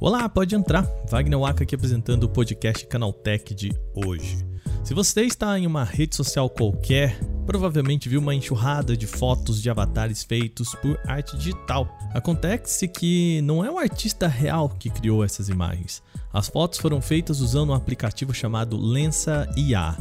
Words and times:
Olá, 0.00 0.28
pode 0.28 0.54
entrar. 0.54 0.86
Wagner 1.10 1.38
Waka 1.38 1.64
aqui 1.64 1.74
apresentando 1.74 2.24
o 2.24 2.28
podcast 2.28 2.86
Canaltech 2.86 3.52
de 3.54 3.72
hoje. 3.92 4.38
Se 4.84 4.94
você 4.94 5.22
está 5.22 5.58
em 5.58 5.66
uma 5.66 5.82
rede 5.82 6.14
social 6.14 6.48
qualquer, 6.48 7.18
provavelmente 7.44 8.08
viu 8.08 8.20
uma 8.20 8.32
enxurrada 8.32 8.96
de 8.96 9.04
fotos 9.04 9.60
de 9.60 9.68
avatares 9.68 10.22
feitos 10.22 10.76
por 10.76 10.96
arte 11.06 11.36
digital. 11.36 11.88
Acontece 12.14 12.86
que 12.86 13.40
não 13.42 13.64
é 13.64 13.70
o 13.70 13.78
artista 13.78 14.28
real 14.28 14.68
que 14.68 14.90
criou 14.90 15.24
essas 15.24 15.48
imagens. 15.48 16.00
As 16.32 16.46
fotos 16.46 16.78
foram 16.78 17.00
feitas 17.00 17.40
usando 17.40 17.70
um 17.70 17.74
aplicativo 17.74 18.32
chamado 18.32 18.76
Lensa 18.76 19.52
IA, 19.56 19.96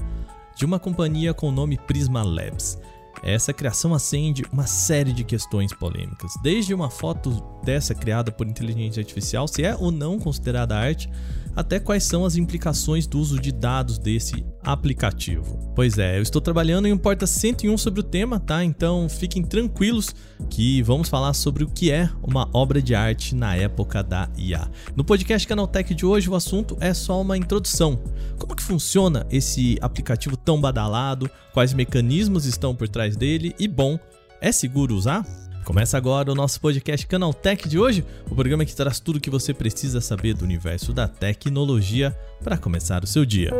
de 0.55 0.65
uma 0.65 0.77
companhia 0.77 1.33
com 1.33 1.49
o 1.49 1.51
nome 1.51 1.79
Prisma 1.79 2.21
Labs. 2.21 2.77
Essa 3.23 3.53
criação 3.53 3.93
acende 3.93 4.43
uma 4.51 4.67
série 4.67 5.11
de 5.11 5.23
questões 5.23 5.73
polêmicas, 5.73 6.31
desde 6.43 6.73
uma 6.73 6.89
foto 6.89 7.31
dessa 7.63 7.95
criada 7.95 8.31
por 8.31 8.47
inteligência 8.47 9.01
artificial, 9.01 9.47
se 9.47 9.63
é 9.63 9.75
ou 9.75 9.91
não 9.91 10.19
considerada 10.19 10.75
arte, 10.77 11.09
até 11.55 11.79
quais 11.79 12.03
são 12.03 12.25
as 12.25 12.35
implicações 12.35 13.07
do 13.07 13.19
uso 13.19 13.39
de 13.39 13.51
dados 13.51 13.97
desse 13.97 14.45
aplicativo. 14.63 15.71
Pois 15.75 15.97
é, 15.97 16.17
eu 16.17 16.21
estou 16.21 16.41
trabalhando 16.41 16.87
em 16.87 16.93
um 16.93 16.97
Porta 16.97 17.25
101 17.25 17.77
sobre 17.77 17.99
o 17.99 18.03
tema, 18.03 18.39
tá? 18.39 18.63
Então 18.63 19.07
fiquem 19.07 19.43
tranquilos 19.43 20.13
que 20.49 20.81
vamos 20.81 21.07
falar 21.07 21.33
sobre 21.33 21.63
o 21.63 21.67
que 21.67 21.91
é 21.91 22.09
uma 22.21 22.49
obra 22.53 22.81
de 22.81 22.95
arte 22.95 23.35
na 23.35 23.55
época 23.55 24.03
da 24.03 24.29
IA. 24.37 24.69
No 24.95 25.03
podcast 25.03 25.47
Canaltech 25.47 25.93
de 25.93 26.05
hoje 26.05 26.29
o 26.29 26.35
assunto 26.35 26.75
é 26.79 26.93
só 26.93 27.21
uma 27.21 27.37
introdução. 27.37 28.01
Como 28.37 28.55
que 28.55 28.63
funciona 28.63 29.25
esse 29.29 29.77
aplicativo 29.81 30.35
tão 30.35 30.59
badalado? 30.59 31.29
Quais 31.53 31.73
mecanismos 31.73 32.45
estão 32.45 32.75
por 32.75 32.89
trás 32.89 33.15
dele? 33.15 33.55
E 33.59 33.67
bom, 33.67 33.99
é 34.41 34.51
seguro 34.51 34.95
usar? 34.95 35.25
Começa 35.65 35.97
agora 35.97 36.31
o 36.31 36.35
nosso 36.35 36.61
podcast 36.61 37.07
Canaltech 37.07 37.67
de 37.67 37.79
hoje, 37.79 38.05
o 38.29 38.35
programa 38.35 38.63
que 38.63 38.75
traz 38.75 38.99
tudo 38.99 39.15
o 39.15 39.19
que 39.19 39.31
você 39.31 39.51
precisa 39.51 39.99
saber 39.99 40.35
do 40.35 40.45
universo 40.45 40.93
da 40.93 41.07
tecnologia 41.07 42.15
para 42.43 42.55
começar 42.55 43.03
o 43.03 43.07
seu 43.07 43.25
dia. 43.25 43.51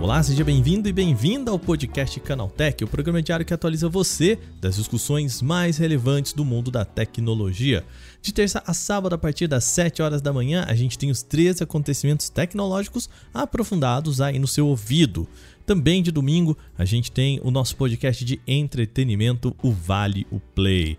Olá, 0.00 0.22
seja 0.22 0.44
bem-vindo 0.44 0.88
e 0.88 0.92
bem-vinda 0.92 1.50
ao 1.50 1.58
podcast 1.58 2.20
Canaltech, 2.20 2.84
o 2.84 2.86
programa 2.86 3.20
diário 3.20 3.44
que 3.44 3.52
atualiza 3.52 3.88
você 3.88 4.38
das 4.60 4.76
discussões 4.76 5.42
mais 5.42 5.76
relevantes 5.76 6.32
do 6.32 6.44
mundo 6.44 6.70
da 6.70 6.84
tecnologia. 6.84 7.84
De 8.22 8.32
terça 8.32 8.62
a 8.64 8.72
sábado, 8.72 9.16
a 9.16 9.18
partir 9.18 9.48
das 9.48 9.64
7 9.64 10.00
horas 10.00 10.22
da 10.22 10.32
manhã, 10.32 10.64
a 10.68 10.74
gente 10.76 10.96
tem 10.96 11.10
os 11.10 11.20
três 11.20 11.60
acontecimentos 11.60 12.28
tecnológicos 12.28 13.10
aprofundados 13.34 14.20
aí 14.20 14.38
no 14.38 14.46
seu 14.46 14.68
ouvido. 14.68 15.26
Também 15.66 16.00
de 16.00 16.12
domingo 16.12 16.56
a 16.78 16.84
gente 16.84 17.10
tem 17.10 17.40
o 17.42 17.50
nosso 17.50 17.74
podcast 17.74 18.24
de 18.24 18.40
entretenimento, 18.46 19.54
o 19.60 19.72
Vale 19.72 20.28
o 20.30 20.38
Play. 20.38 20.96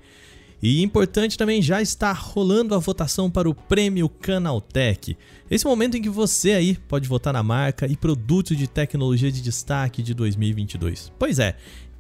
E 0.62 0.84
importante 0.84 1.38
também, 1.38 1.62
já 1.62 1.82
está 1.82 2.12
rolando 2.12 2.76
a 2.76 2.80
votação 2.80 3.32
para 3.32 3.50
o 3.50 3.56
Prêmio 3.56 4.10
Canaltech. 4.10 5.18
Esse 5.50 5.66
momento 5.66 5.96
em 5.96 6.02
que 6.02 6.10
você 6.10 6.52
aí 6.52 6.78
pode 6.88 7.08
votar 7.08 7.32
na 7.32 7.42
marca 7.42 7.88
e 7.88 7.96
produto 7.96 8.56
de 8.56 8.68
tecnologia 8.68 9.32
de 9.32 9.42
destaque 9.42 10.04
de 10.04 10.14
2022. 10.14 11.14
Pois 11.18 11.40
é, 11.40 11.56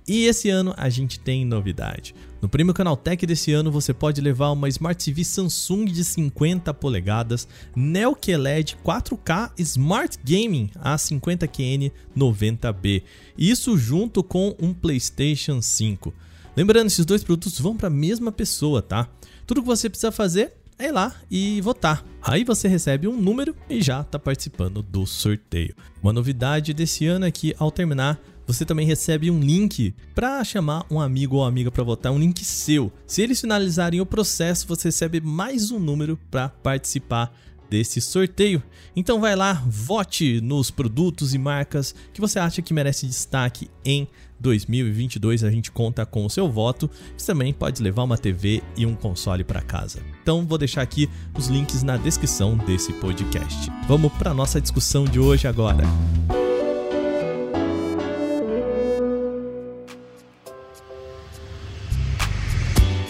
e 0.10 0.26
esse 0.26 0.50
ano 0.50 0.74
a 0.76 0.90
gente 0.90 1.20
tem 1.20 1.46
novidade. 1.46 2.16
No 2.42 2.50
Prêmio 2.50 2.74
Canaltech 2.74 3.26
desse 3.26 3.54
ano 3.54 3.72
você 3.72 3.94
pode 3.94 4.20
levar 4.20 4.50
uma 4.50 4.68
Smart 4.68 5.06
TV 5.06 5.24
Samsung 5.24 5.86
de 5.86 6.04
50 6.04 6.74
polegadas, 6.74 7.48
Neo 7.76 8.16
QLED 8.16 8.78
4K 8.84 9.52
Smart 9.60 10.18
Gaming 10.24 10.70
A50QN 10.84 11.92
90B. 12.18 13.04
Isso 13.38 13.78
junto 13.78 14.24
com 14.24 14.56
um 14.60 14.74
PlayStation 14.74 15.62
5. 15.62 16.12
Lembrando, 16.60 16.88
esses 16.88 17.06
dois 17.06 17.24
produtos 17.24 17.58
vão 17.58 17.74
para 17.74 17.88
a 17.88 17.90
mesma 17.90 18.34
pessoa, 18.34 18.82
tá? 18.82 19.08
Tudo 19.48 19.62
que 19.62 19.68
você 19.68 19.90
precisa 19.90 20.12
fazer 20.12 20.52
é 20.78 20.88
ir 20.88 20.92
lá 20.92 21.16
e 21.32 21.62
votar. 21.62 22.06
Aí 22.22 22.44
você 22.44 22.68
recebe 22.68 23.08
um 23.08 23.16
número 23.16 23.56
e 23.70 23.82
já 23.82 24.02
está 24.02 24.20
participando 24.20 24.84
do 24.84 25.06
sorteio. 25.06 25.74
Uma 26.04 26.12
novidade 26.12 26.74
desse 26.74 27.06
ano 27.06 27.26
é 27.26 27.32
que 27.32 27.56
ao 27.58 27.72
terminar 27.72 28.20
você 28.46 28.66
também 28.66 28.86
recebe 28.86 29.32
um 29.32 29.40
link 29.40 29.96
para 30.14 30.44
chamar 30.44 30.86
um 30.92 31.00
amigo 31.00 31.38
ou 31.38 31.46
amiga 31.46 31.72
para 31.72 31.82
votar, 31.82 32.12
um 32.12 32.20
link 32.20 32.44
seu. 32.44 32.92
Se 33.08 33.22
eles 33.22 33.40
finalizarem 33.40 34.02
o 34.02 34.06
processo, 34.06 34.68
você 34.68 34.90
recebe 34.90 35.22
mais 35.22 35.72
um 35.72 35.80
número 35.80 36.20
para 36.30 36.50
participar 36.50 37.34
desse 37.70 38.02
sorteio. 38.02 38.62
Então 38.96 39.20
vai 39.20 39.36
lá, 39.36 39.64
vote 39.68 40.42
nos 40.42 40.72
produtos 40.72 41.34
e 41.34 41.38
marcas 41.38 41.94
que 42.14 42.22
você 42.22 42.40
acha 42.40 42.62
que 42.62 42.74
merece 42.74 43.06
destaque 43.06 43.70
em 43.86 44.08
2022. 44.40 45.44
A 45.44 45.52
gente 45.52 45.72
conta 45.72 46.06
com 46.06 46.26
o 46.26 46.30
seu 46.30 46.50
voto. 46.50 46.90
Você 47.18 47.28
também 47.28 47.54
pode 47.54 47.82
levar 47.82 48.04
uma 48.04 48.18
TV 48.18 48.64
e 48.76 48.86
um 48.86 48.96
console 48.96 49.44
para 49.44 49.62
casa. 49.62 50.00
Então 50.22 50.46
vou 50.46 50.58
deixar 50.58 50.82
aqui 50.82 51.10
os 51.38 51.48
links 51.48 51.84
na 51.84 51.98
descrição 51.98 52.58
desse 52.58 52.94
podcast. 52.94 53.72
Vamos 53.88 54.12
para 54.14 54.34
nossa 54.34 54.60
discussão 54.60 55.06
de 55.06 55.20
hoje 55.20 55.48
agora. 55.48 55.84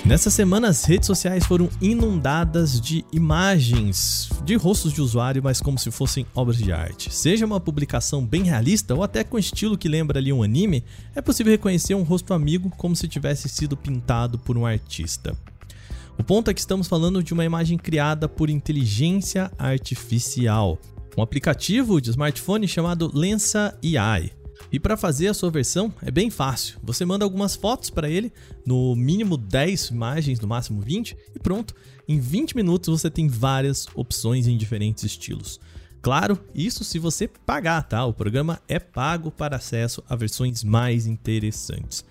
Nessa 0.09 0.31
semana, 0.31 0.69
as 0.69 0.85
redes 0.85 1.05
sociais 1.05 1.45
foram 1.45 1.69
inundadas 1.79 2.81
de 2.81 3.05
imagens 3.13 4.27
de 4.43 4.55
rostos 4.55 4.91
de 4.91 5.03
usuário, 5.03 5.43
mas 5.43 5.61
como 5.61 5.77
se 5.77 5.91
fossem 5.91 6.25
obras 6.33 6.57
de 6.57 6.71
arte. 6.71 7.13
Seja 7.13 7.45
uma 7.45 7.59
publicação 7.59 8.25
bem 8.25 8.41
realista 8.41 8.95
ou 8.95 9.03
até 9.03 9.23
com 9.23 9.37
estilo 9.37 9.77
que 9.77 9.87
lembra 9.87 10.17
ali 10.17 10.33
um 10.33 10.41
anime, 10.41 10.83
é 11.13 11.21
possível 11.21 11.51
reconhecer 11.51 11.93
um 11.93 12.01
rosto 12.01 12.33
amigo 12.33 12.71
como 12.75 12.95
se 12.95 13.07
tivesse 13.07 13.47
sido 13.47 13.77
pintado 13.77 14.39
por 14.39 14.57
um 14.57 14.65
artista. 14.65 15.37
O 16.17 16.23
ponto 16.23 16.49
é 16.49 16.55
que 16.55 16.59
estamos 16.59 16.87
falando 16.87 17.21
de 17.21 17.31
uma 17.31 17.45
imagem 17.45 17.77
criada 17.77 18.27
por 18.27 18.49
inteligência 18.49 19.51
artificial, 19.59 20.79
um 21.15 21.21
aplicativo 21.21 22.01
de 22.01 22.09
smartphone 22.09 22.67
chamado 22.67 23.11
Lensa 23.13 23.77
AI. 23.85 24.38
E 24.71 24.79
para 24.79 24.95
fazer 24.95 25.27
a 25.27 25.33
sua 25.33 25.49
versão 25.49 25.93
é 26.01 26.11
bem 26.11 26.29
fácil. 26.29 26.79
Você 26.83 27.03
manda 27.05 27.25
algumas 27.25 27.55
fotos 27.55 27.89
para 27.89 28.09
ele, 28.09 28.31
no 28.65 28.95
mínimo 28.95 29.35
10 29.35 29.87
imagens, 29.87 30.39
no 30.39 30.47
máximo 30.47 30.81
20, 30.81 31.17
e 31.35 31.39
pronto. 31.39 31.73
Em 32.07 32.19
20 32.19 32.55
minutos 32.55 32.89
você 32.89 33.09
tem 33.09 33.27
várias 33.27 33.87
opções 33.95 34.47
em 34.47 34.57
diferentes 34.57 35.03
estilos. 35.03 35.59
Claro, 36.01 36.39
isso 36.55 36.83
se 36.83 36.97
você 36.97 37.27
pagar, 37.27 37.83
tá? 37.83 38.05
O 38.05 38.13
programa 38.13 38.61
é 38.67 38.79
pago 38.79 39.31
para 39.31 39.57
acesso 39.57 40.03
a 40.07 40.15
versões 40.15 40.63
mais 40.63 41.05
interessantes. 41.05 42.05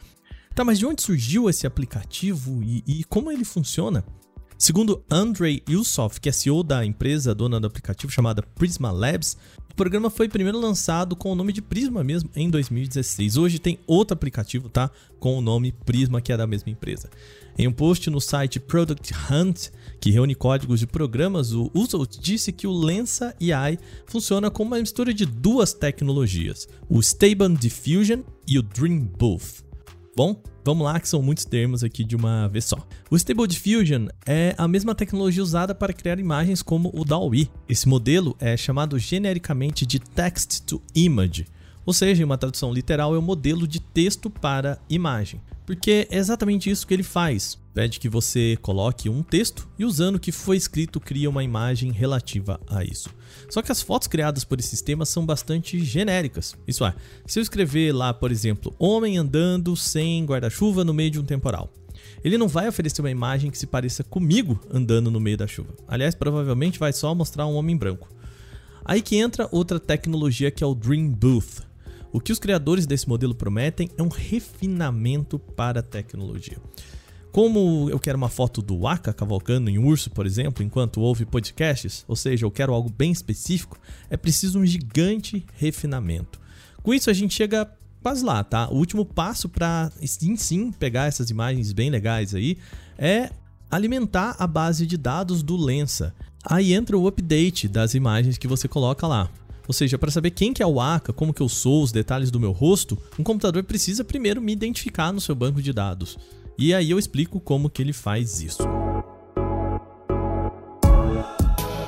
Tá, 0.55 0.65
mas 0.65 0.79
de 0.79 0.85
onde 0.85 1.03
surgiu 1.03 1.49
esse 1.49 1.67
aplicativo 1.67 2.63
e, 2.63 2.83
e 2.87 3.05
como 3.05 3.31
ele 3.31 3.45
funciona? 3.45 4.05
Segundo 4.59 5.05
Andrei 5.09 5.63
Yusov, 5.71 6.21
que 6.21 6.29
é 6.29 6.33
CEO 6.33 6.65
da 6.65 6.85
empresa 6.85 7.33
dona 7.33 7.61
do 7.61 7.69
aplicativo 7.69 8.13
chamada 8.13 8.43
Prisma 8.43 8.91
Labs, 8.91 9.37
programa 9.79 10.11
foi 10.11 10.29
primeiro 10.29 10.59
lançado 10.59 11.15
com 11.15 11.31
o 11.31 11.37
nome 11.37 11.53
de 11.53 11.63
Prisma 11.63 12.03
mesmo 12.03 12.29
em 12.35 12.51
2016. 12.51 13.37
Hoje 13.37 13.61
tem 13.61 13.79
outro 13.87 14.13
aplicativo, 14.13 14.69
tá? 14.69 14.91
Com 15.21 15.39
o 15.39 15.41
nome 15.41 15.71
Prisma, 15.71 16.21
que 16.21 16.33
é 16.33 16.37
da 16.37 16.49
mesma 16.49 16.73
empresa. 16.73 17.09
Em 17.57 17.69
um 17.69 17.73
post 17.73 18.11
no 18.11 18.21
site 18.21 18.59
Product 18.59 19.15
Hunt, 19.31 19.69
que 20.01 20.11
reúne 20.11 20.35
códigos 20.35 20.81
de 20.81 20.87
programas, 20.89 21.53
o 21.53 21.71
Uso 21.73 22.05
disse 22.21 22.51
que 22.51 22.67
o 22.67 22.73
Lensa 22.73 23.37
AI 23.41 23.79
funciona 24.05 24.51
como 24.51 24.73
uma 24.73 24.81
mistura 24.81 25.15
de 25.15 25.25
duas 25.25 25.73
tecnologias, 25.73 26.69
o 26.89 26.99
Stable 26.99 27.57
Diffusion 27.57 28.23
e 28.49 28.59
o 28.59 28.63
Dream 28.65 28.99
Booth. 28.99 29.68
Bom, 30.19 30.43
vamos 30.65 30.85
lá 30.85 30.99
que 30.99 31.09
são 31.09 31.23
muitos 31.23 31.45
termos 31.45 31.85
aqui 31.85 32.03
de 32.03 32.17
uma 32.17 32.49
vez 32.49 32.65
só. 32.65 32.85
O 33.09 33.15
Stable 33.15 33.47
Diffusion 33.47 34.09
é 34.27 34.53
a 34.59 34.67
mesma 34.67 34.93
tecnologia 34.93 35.41
usada 35.41 35.77
para 35.77 35.93
criar 35.93 36.19
imagens 36.19 36.61
como 36.61 36.91
o 36.93 37.05
DALL-E. 37.05 37.49
Esse 37.69 37.89
modelo 37.89 38.37
é 38.41 38.57
chamado 38.57 38.99
genericamente 38.99 39.87
de 39.87 40.01
Text 40.01 40.65
to 40.67 40.83
Image, 40.93 41.47
ou 41.87 41.93
seja, 41.93 42.21
em 42.21 42.25
uma 42.25 42.37
tradução 42.37 42.73
literal 42.73 43.15
é 43.15 43.17
o 43.17 43.21
um 43.21 43.25
modelo 43.25 43.65
de 43.65 43.79
texto 43.79 44.29
para 44.29 44.81
imagem. 44.91 45.41
Porque 45.65 46.09
é 46.11 46.17
exatamente 46.17 46.69
isso 46.69 46.85
que 46.85 46.95
ele 46.95 47.05
faz. 47.05 47.57
Pede 47.79 48.01
que 48.01 48.09
você 48.09 48.59
coloque 48.61 49.09
um 49.09 49.23
texto 49.23 49.69
e 49.79 49.85
usando 49.85 50.17
o 50.17 50.19
que 50.19 50.33
foi 50.33 50.57
escrito 50.57 50.99
cria 50.99 51.31
uma 51.31 51.45
imagem 51.45 51.93
relativa 51.93 52.61
a 52.67 52.83
isso. 52.83 53.09
Só 53.49 53.63
que 53.63 53.71
as 53.71 53.81
fotos 53.81 54.09
criadas 54.09 54.43
por 54.43 54.59
esse 54.59 54.71
sistema 54.71 55.07
são 55.07 55.25
bastante 55.25 55.79
genéricas. 55.85 56.57
Isso 56.67 56.85
é, 56.85 56.93
se 57.25 57.39
eu 57.39 57.41
escrever 57.41 57.93
lá, 57.93 58.13
por 58.13 58.33
exemplo, 58.33 58.75
homem 58.81 59.17
andando 59.17 59.77
sem 59.77 60.27
guarda-chuva 60.27 60.83
no 60.83 60.93
meio 60.93 61.13
de 61.13 61.21
um 61.21 61.25
temporal, 61.25 61.73
ele 62.25 62.37
não 62.37 62.49
vai 62.49 62.67
oferecer 62.67 63.01
uma 63.01 63.13
imagem 63.13 63.49
que 63.49 63.57
se 63.57 63.65
pareça 63.65 64.03
comigo 64.03 64.59
andando 64.75 65.09
no 65.09 65.21
meio 65.21 65.37
da 65.37 65.47
chuva. 65.47 65.73
Aliás, 65.87 66.17
provavelmente 66.17 66.81
vai 66.81 66.93
só 66.93 67.15
mostrar 67.15 67.47
um 67.47 67.55
homem 67.55 67.77
branco. 67.77 68.09
Aí 68.85 69.01
que 69.01 69.15
entra 69.15 69.49
outra 69.53 69.79
tecnologia 69.79 70.51
que 70.51 70.65
é 70.65 70.67
o 70.67 70.75
Dream 70.75 71.11
Booth. 71.11 71.63
O 72.11 72.21
que 72.21 72.33
os 72.33 72.41
criadores 72.41 72.87
desse 72.87 73.09
modelo 73.09 73.37
prometem 73.37 73.89
é 73.97 74.03
um 74.03 74.09
refinamento 74.09 75.39
para 75.39 75.79
a 75.79 75.83
tecnologia. 75.83 76.57
Como 77.39 77.89
eu 77.89 78.01
quero 78.01 78.19
uma 78.19 78.29
foto 78.29 78.61
do 78.61 78.81
Waka 78.81 79.13
cavalcando 79.13 79.71
em 79.71 79.79
um 79.79 79.87
urso, 79.87 80.11
por 80.11 80.27
exemplo, 80.27 80.61
enquanto 80.61 81.01
ouve 81.01 81.25
podcasts, 81.25 82.05
ou 82.09 82.17
seja, 82.17 82.45
eu 82.45 82.51
quero 82.51 82.75
algo 82.75 82.91
bem 82.91 83.13
específico, 83.13 83.79
é 84.11 84.17
preciso 84.17 84.59
um 84.59 84.67
gigante 84.67 85.47
refinamento. 85.55 86.41
Com 86.83 86.93
isso 86.93 87.09
a 87.09 87.13
gente 87.13 87.33
chega 87.33 87.73
quase 88.03 88.25
lá, 88.25 88.43
tá? 88.43 88.69
O 88.69 88.75
último 88.75 89.05
passo 89.05 89.49
para 89.49 89.89
sim, 90.05 90.35
sim 90.35 90.73
pegar 90.73 91.07
essas 91.07 91.31
imagens 91.31 91.71
bem 91.71 91.91
legais 91.91 92.35
aí 92.35 92.59
é 92.99 93.31
alimentar 93.71 94.35
a 94.37 94.45
base 94.45 94.85
de 94.85 94.97
dados 94.97 95.41
do 95.41 95.57
Lensa. 95.57 96.13
Aí 96.45 96.73
entra 96.73 96.99
o 96.99 97.07
update 97.07 97.69
das 97.69 97.95
imagens 97.95 98.37
que 98.37 98.49
você 98.49 98.67
coloca 98.67 99.07
lá. 99.07 99.31
Ou 99.69 99.73
seja, 99.73 99.97
para 99.97 100.11
saber 100.11 100.33
quem 100.33 100.53
que 100.53 100.61
é 100.61 100.67
o 100.67 100.81
Aka, 100.81 101.13
como 101.13 101.33
que 101.33 101.43
eu 101.43 101.49
sou, 101.49 101.85
os 101.85 101.93
detalhes 101.93 102.33
do 102.33 102.41
meu 102.41 102.51
rosto, 102.51 102.99
um 103.17 103.23
computador 103.23 103.63
precisa 103.63 104.03
primeiro 104.03 104.43
me 104.43 104.51
identificar 104.51 105.13
no 105.13 105.21
seu 105.21 105.37
banco 105.37 105.63
de 105.63 105.73
dados. 105.73 106.19
E 106.61 106.75
aí 106.75 106.91
eu 106.91 106.99
explico 106.99 107.39
como 107.39 107.71
que 107.71 107.81
ele 107.81 107.93
faz 107.93 108.41
isso. 108.41 108.65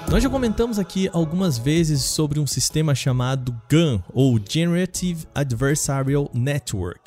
Nós 0.09 0.23
já 0.23 0.31
comentamos 0.31 0.79
aqui 0.79 1.11
algumas 1.13 1.59
vezes 1.59 2.05
sobre 2.05 2.39
um 2.39 2.47
sistema 2.47 2.95
chamado 2.95 3.53
GAN, 3.69 4.01
ou 4.15 4.39
Generative 4.39 5.27
Adversarial 5.35 6.31
Network. 6.33 7.01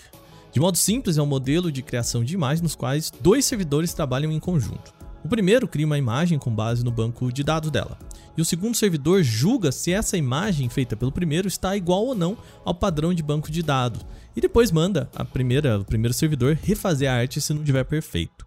De 0.52 0.60
modo 0.60 0.78
simples, 0.78 1.18
é 1.18 1.22
um 1.22 1.26
modelo 1.26 1.72
de 1.72 1.82
criação 1.82 2.22
de 2.22 2.34
imagens 2.34 2.62
nos 2.62 2.76
quais 2.76 3.10
dois 3.22 3.46
servidores 3.46 3.94
trabalham 3.94 4.30
em 4.30 4.42
conjunto. 4.42 4.94
O 5.24 5.30
primeiro 5.30 5.66
cria 5.66 5.86
uma 5.86 5.98
imagem 5.98 6.38
com 6.38 6.54
base 6.54 6.84
no 6.84 6.92
banco 6.92 7.32
de 7.32 7.46
dados 7.46 7.72
dela, 7.72 7.98
e 8.38 8.42
o 8.42 8.46
segundo 8.46 8.76
servidor 8.76 9.24
julga 9.24 9.72
se 9.72 9.92
essa 9.92 10.18
imagem 10.18 10.70
feita 10.70 10.96
pelo 10.96 11.12
primeiro 11.12 11.48
está 11.48 11.76
igual 11.76 12.06
ou 12.06 12.16
não 12.16 12.38
ao 12.66 12.74
padrão 12.74 13.14
de 13.14 13.24
banco 13.24 13.52
de 13.52 13.62
dados, 13.62 14.06
e 14.36 14.42
depois 14.42 14.72
manda 14.72 15.10
a 15.16 15.24
primeira, 15.24 15.80
o 15.80 15.86
primeiro 15.86 16.14
servidor 16.14 16.58
refazer 16.62 17.10
a 17.10 17.14
arte 17.14 17.40
se 17.40 17.54
não 17.54 17.62
estiver 17.62 17.84
perfeito. 17.84 18.46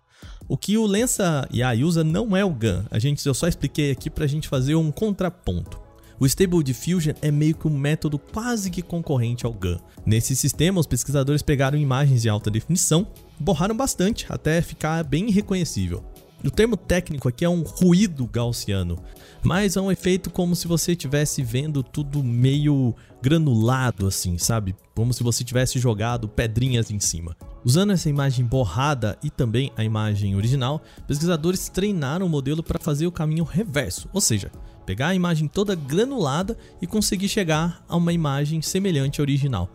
O 0.49 0.57
que 0.57 0.79
o 0.79 0.87
Lensa 0.87 1.49
AI 1.53 1.83
usa 1.83 2.05
não 2.05 2.37
é 2.37 2.45
o 2.45 2.51
GAN, 2.51 2.85
a 2.91 2.99
gente, 2.99 3.25
eu 3.27 3.35
só 3.35 3.49
expliquei 3.49 3.91
aqui 3.91 4.09
para 4.09 4.25
a 4.25 4.29
gente 4.29 4.49
fazer 4.49 4.75
um 4.75 4.91
contraponto. 4.91 5.87
O 6.19 6.25
Stable 6.25 6.63
Diffusion 6.63 7.13
é 7.21 7.31
meio 7.31 7.55
que 7.55 7.69
um 7.69 7.79
método 7.79 8.19
quase 8.19 8.71
que 8.71 8.81
concorrente 8.81 9.45
ao 9.45 9.53
GAN. 9.53 9.79
Nesse 10.05 10.35
sistema, 10.35 10.81
os 10.81 10.87
pesquisadores 10.87 11.43
pegaram 11.43 11.77
imagens 11.77 12.23
de 12.23 12.29
alta 12.29 12.51
definição, 12.51 13.07
borraram 13.39 13.77
bastante 13.77 14.25
até 14.31 14.63
ficar 14.63 15.05
bem 15.05 15.29
irreconhecível. 15.29 16.03
O 16.45 16.51
termo 16.51 16.77
técnico 16.77 17.29
aqui 17.29 17.45
é 17.45 17.49
um 17.49 17.63
ruído 17.63 18.27
gaussiano, 18.27 18.99
mas 19.43 19.77
é 19.77 19.81
um 19.81 19.91
efeito 19.91 20.31
como 20.31 20.55
se 20.55 20.69
você 20.69 20.93
estivesse 20.93 21.43
vendo 21.43 21.83
tudo 21.83 22.23
meio 22.23 22.95
granulado 23.23 24.07
assim, 24.07 24.39
sabe? 24.39 24.77
Como 24.95 25.13
se 25.13 25.23
você 25.23 25.43
tivesse 25.43 25.79
jogado 25.79 26.29
pedrinhas 26.29 26.91
em 26.91 27.01
cima. 27.01 27.35
Usando 27.65 27.93
essa 27.93 28.09
imagem 28.09 28.45
borrada 28.45 29.19
e 29.23 29.31
também 29.31 29.73
a 29.77 29.83
imagem 29.83 30.37
original, 30.37 30.83
pesquisadores 31.07 31.69
treinaram 31.69 32.27
o 32.27 32.29
modelo 32.31 32.63
para 32.63 32.79
fazer 32.79 33.07
o 33.07 33.13
caminho 33.13 33.43
reverso, 33.43 34.09
ou 34.13 34.21
seja, 34.21 34.53
pegar 34.85 35.09
a 35.09 35.15
imagem 35.15 35.49
toda 35.49 35.75
granulada 35.75 36.57
e 36.81 36.87
conseguir 36.87 37.29
chegar 37.29 37.85
a 37.89 37.97
uma 37.97 38.13
imagem 38.13 38.63
semelhante 38.63 39.21
à 39.21 39.25
original. 39.25 39.69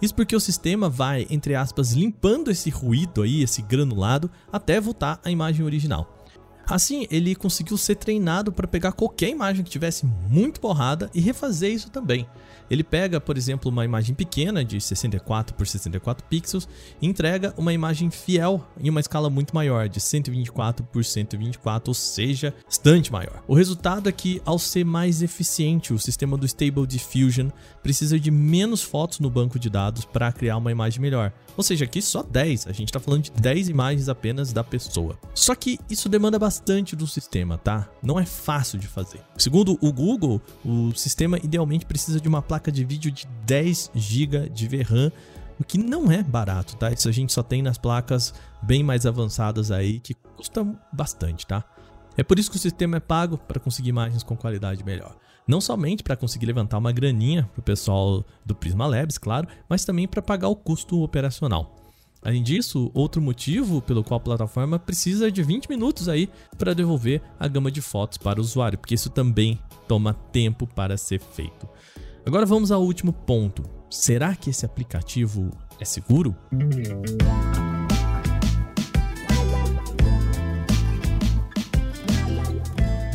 Isso 0.00 0.14
porque 0.14 0.36
o 0.36 0.40
sistema 0.40 0.88
vai, 0.88 1.26
entre 1.28 1.54
aspas, 1.54 1.92
limpando 1.92 2.50
esse 2.50 2.70
ruído 2.70 3.22
aí, 3.22 3.42
esse 3.42 3.62
granulado, 3.62 4.30
até 4.52 4.80
voltar 4.80 5.20
à 5.24 5.30
imagem 5.30 5.64
original. 5.64 6.16
Assim, 6.66 7.06
ele 7.10 7.34
conseguiu 7.34 7.78
ser 7.78 7.96
treinado 7.96 8.52
para 8.52 8.68
pegar 8.68 8.92
qualquer 8.92 9.30
imagem 9.30 9.64
que 9.64 9.70
tivesse 9.70 10.04
muito 10.04 10.60
borrada 10.60 11.10
e 11.14 11.20
refazer 11.20 11.72
isso 11.72 11.90
também. 11.90 12.26
Ele 12.70 12.84
pega, 12.84 13.20
por 13.20 13.36
exemplo, 13.36 13.70
uma 13.70 13.84
imagem 13.84 14.14
pequena 14.14 14.64
de 14.64 14.80
64 14.80 15.54
por 15.54 15.66
64 15.66 16.24
pixels 16.26 16.68
e 17.00 17.06
entrega 17.06 17.54
uma 17.56 17.72
imagem 17.72 18.10
fiel 18.10 18.64
em 18.80 18.88
uma 18.88 19.00
escala 19.00 19.30
muito 19.30 19.54
maior, 19.54 19.88
de 19.88 20.00
124 20.00 20.84
por 20.86 21.04
124, 21.04 21.90
ou 21.90 21.94
seja, 21.94 22.54
bastante 22.64 23.12
maior. 23.12 23.42
O 23.46 23.54
resultado 23.54 24.08
é 24.08 24.12
que, 24.12 24.40
ao 24.44 24.58
ser 24.58 24.84
mais 24.84 25.22
eficiente, 25.22 25.92
o 25.92 25.98
sistema 25.98 26.36
do 26.36 26.46
Stable 26.46 26.86
Diffusion 26.86 27.48
precisa 27.82 28.18
de 28.18 28.30
menos 28.30 28.82
fotos 28.82 29.20
no 29.20 29.30
banco 29.30 29.58
de 29.58 29.70
dados 29.70 30.04
para 30.04 30.32
criar 30.32 30.56
uma 30.56 30.70
imagem 30.70 31.00
melhor. 31.00 31.32
Ou 31.56 31.64
seja, 31.64 31.84
aqui 31.84 32.00
só 32.00 32.22
10, 32.22 32.68
a 32.68 32.72
gente 32.72 32.88
está 32.88 33.00
falando 33.00 33.24
de 33.24 33.32
10 33.32 33.68
imagens 33.68 34.08
apenas 34.08 34.52
da 34.52 34.62
pessoa. 34.62 35.18
Só 35.34 35.54
que 35.54 35.78
isso 35.90 36.08
demanda 36.08 36.38
bastante 36.38 36.94
do 36.94 37.06
sistema, 37.06 37.58
tá? 37.58 37.88
Não 38.02 38.18
é 38.18 38.24
fácil 38.24 38.78
de 38.78 38.86
fazer. 38.86 39.20
Segundo 39.36 39.76
o 39.80 39.92
Google, 39.92 40.40
o 40.64 40.92
sistema 40.94 41.38
idealmente 41.38 41.84
precisa 41.84 42.20
de 42.20 42.28
uma 42.28 42.40
placa 42.40 42.57
placa 42.58 42.72
de 42.72 42.84
vídeo 42.84 43.10
de 43.12 43.24
10 43.46 43.92
GB 43.94 44.48
de 44.48 44.66
VRAM, 44.66 45.12
o 45.60 45.64
que 45.64 45.78
não 45.78 46.10
é 46.10 46.24
barato, 46.24 46.76
tá? 46.76 46.90
Isso 46.90 47.08
a 47.08 47.12
gente 47.12 47.32
só 47.32 47.42
tem 47.42 47.62
nas 47.62 47.78
placas 47.78 48.34
bem 48.60 48.82
mais 48.82 49.06
avançadas 49.06 49.70
aí 49.70 50.00
que 50.00 50.14
custam 50.36 50.76
bastante, 50.92 51.46
tá? 51.46 51.64
É 52.16 52.24
por 52.24 52.36
isso 52.36 52.50
que 52.50 52.56
o 52.56 52.60
sistema 52.60 52.96
é 52.96 53.00
pago 53.00 53.38
para 53.38 53.60
conseguir 53.60 53.90
imagens 53.90 54.24
com 54.24 54.36
qualidade 54.36 54.84
melhor. 54.84 55.16
Não 55.46 55.60
somente 55.60 56.02
para 56.02 56.16
conseguir 56.16 56.46
levantar 56.46 56.78
uma 56.78 56.90
graninha 56.90 57.48
para 57.52 57.60
o 57.60 57.62
pessoal 57.62 58.24
do 58.44 58.56
Prisma 58.56 58.86
Labs, 58.86 59.18
claro, 59.18 59.46
mas 59.68 59.84
também 59.84 60.08
para 60.08 60.20
pagar 60.20 60.48
o 60.48 60.56
custo 60.56 61.00
operacional. 61.00 61.76
Além 62.20 62.42
disso, 62.42 62.90
outro 62.92 63.22
motivo 63.22 63.80
pelo 63.80 64.02
qual 64.02 64.18
a 64.18 64.22
plataforma 64.22 64.80
precisa 64.80 65.30
de 65.30 65.42
20 65.44 65.68
minutos 65.68 66.08
aí 66.08 66.28
para 66.58 66.74
devolver 66.74 67.22
a 67.38 67.46
gama 67.46 67.70
de 67.70 67.80
fotos 67.80 68.18
para 68.18 68.40
o 68.40 68.42
usuário, 68.42 68.76
porque 68.76 68.96
isso 68.96 69.10
também 69.10 69.60
toma 69.86 70.12
tempo 70.12 70.66
para 70.66 70.96
ser 70.96 71.20
feito. 71.20 71.68
Agora 72.26 72.44
vamos 72.44 72.70
ao 72.70 72.82
último 72.82 73.12
ponto. 73.12 73.62
Será 73.90 74.34
que 74.34 74.50
esse 74.50 74.66
aplicativo 74.66 75.50
é 75.80 75.84
seguro? 75.84 76.36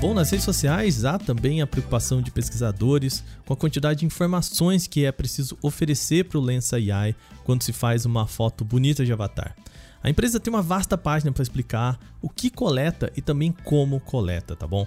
Bom, 0.02 0.14
nas 0.14 0.32
redes 0.32 0.44
sociais 0.44 1.06
há 1.06 1.18
também 1.18 1.62
a 1.62 1.68
preocupação 1.68 2.22
de 2.22 2.30
pesquisadores 2.30 3.24
com 3.46 3.54
a 3.54 3.58
quantidade 3.58 4.02
de 4.02 4.06
informações 4.06 4.86
que 4.86 5.06
é 5.06 5.12
preciso 5.14 5.58
oferecer 5.62 6.26
para 6.26 6.38
o 6.38 6.42
Lensa 6.42 6.76
AI 6.76 7.16
quando 7.46 7.64
se 7.64 7.72
faz 7.72 8.06
uma 8.06 8.28
foto 8.28 8.66
bonita 8.66 9.06
de 9.06 9.14
avatar. 9.14 9.56
A 10.04 10.10
empresa 10.10 10.42
tem 10.42 10.54
uma 10.54 10.62
vasta 10.62 10.98
página 10.98 11.32
para 11.32 11.42
explicar 11.42 11.98
o 12.22 12.28
que 12.28 12.50
coleta 12.50 13.14
e 13.16 13.22
também 13.22 13.54
como 13.64 14.02
coleta, 14.02 14.58
tá 14.58 14.68
bom? 14.68 14.86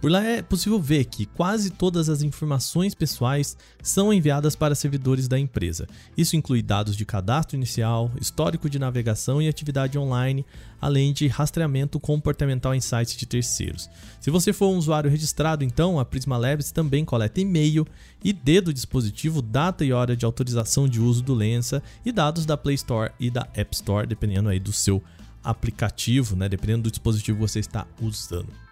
Por 0.00 0.10
lá 0.10 0.22
é 0.22 0.42
possível 0.42 0.78
ver 0.78 1.06
que 1.06 1.24
quase 1.24 1.70
todas 1.70 2.08
as 2.10 2.22
informações 2.22 2.94
pessoais 2.94 3.56
são 3.82 4.12
enviadas 4.12 4.54
para 4.54 4.74
servidores 4.74 5.26
da 5.26 5.38
empresa. 5.38 5.88
Isso 6.16 6.36
inclui 6.36 6.60
dados 6.62 6.96
de 6.96 7.06
cadastro 7.06 7.56
inicial, 7.56 8.10
histórico 8.20 8.68
de 8.68 8.78
navegação 8.78 9.40
e 9.40 9.48
atividade 9.48 9.98
online, 9.98 10.44
além 10.80 11.14
de 11.14 11.26
rastreamento 11.28 11.98
comportamental 11.98 12.74
em 12.74 12.80
sites 12.80 13.16
de 13.16 13.24
terceiros. 13.24 13.88
Se 14.20 14.30
você 14.30 14.52
for 14.52 14.68
um 14.68 14.76
usuário 14.76 15.10
registrado, 15.10 15.64
então 15.64 15.98
a 15.98 16.04
Prisma 16.04 16.36
Labs 16.36 16.70
também 16.70 17.04
coleta 17.04 17.40
e-mail, 17.40 17.86
ID 18.22 18.60
do 18.62 18.74
dispositivo, 18.74 19.40
data 19.40 19.82
e 19.82 19.92
hora 19.92 20.14
de 20.14 20.26
autorização 20.26 20.86
de 20.86 21.00
uso 21.00 21.22
do 21.22 21.34
Lensa 21.34 21.82
e 22.04 22.12
dados 22.12 22.44
da 22.44 22.56
Play 22.56 22.74
Store 22.74 23.12
e 23.18 23.30
da 23.30 23.48
App 23.54 23.74
Store, 23.74 24.06
dependendo 24.06 24.50
aí 24.50 24.60
do 24.60 24.72
seu 24.72 25.02
aplicativo, 25.42 26.36
né? 26.36 26.48
dependendo 26.48 26.82
do 26.82 26.90
dispositivo 26.90 27.38
que 27.38 27.48
você 27.48 27.60
está 27.60 27.86
usando. 28.00 28.65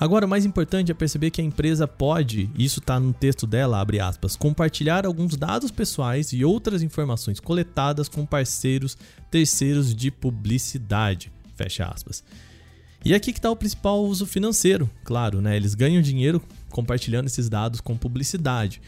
Agora, 0.00 0.24
o 0.24 0.28
mais 0.28 0.46
importante 0.46 0.90
é 0.90 0.94
perceber 0.94 1.30
que 1.30 1.42
a 1.42 1.44
empresa 1.44 1.86
pode, 1.86 2.50
isso 2.56 2.80
está 2.80 2.98
no 2.98 3.12
texto 3.12 3.46
dela, 3.46 3.78
abre 3.78 4.00
aspas, 4.00 4.34
compartilhar 4.34 5.04
alguns 5.04 5.36
dados 5.36 5.70
pessoais 5.70 6.32
e 6.32 6.42
outras 6.42 6.82
informações 6.82 7.38
coletadas 7.38 8.08
com 8.08 8.24
parceiros 8.24 8.96
terceiros 9.30 9.94
de 9.94 10.10
publicidade, 10.10 11.30
fecha 11.54 11.84
aspas. 11.84 12.24
E 13.04 13.14
aqui 13.14 13.30
que 13.30 13.38
está 13.38 13.50
o 13.50 13.56
principal 13.56 14.02
uso 14.02 14.24
financeiro, 14.24 14.90
claro, 15.04 15.42
né? 15.42 15.54
Eles 15.54 15.74
ganham 15.74 16.00
dinheiro 16.00 16.42
compartilhando 16.70 17.26
esses 17.26 17.50
dados 17.50 17.82
com 17.82 17.94
publicidade. 17.94 18.80